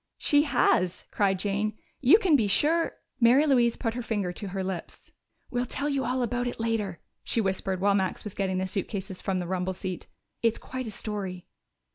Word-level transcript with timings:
"She 0.17 0.45
has!" 0.45 1.05
cried 1.11 1.37
Jane. 1.37 1.77
"You 2.01 2.17
can 2.17 2.35
be 2.35 2.47
sure" 2.47 2.97
Mary 3.21 3.45
Louise 3.45 3.77
put 3.77 3.93
her 3.93 4.01
finger 4.01 4.33
to 4.33 4.47
her 4.47 4.63
lips. 4.63 5.11
"We'll 5.51 5.67
tell 5.67 5.89
you 5.89 6.03
all 6.05 6.23
about 6.23 6.47
it 6.47 6.59
later," 6.59 6.99
she 7.23 7.39
whispered 7.39 7.79
while 7.79 7.93
Max 7.93 8.23
was 8.23 8.33
getting 8.33 8.57
the 8.57 8.65
suitcases 8.65 9.21
from 9.21 9.37
the 9.37 9.45
rumble 9.45 9.75
seat. 9.75 10.07
"It's 10.41 10.57
quite 10.57 10.87
a 10.87 10.89
story." 10.89 11.45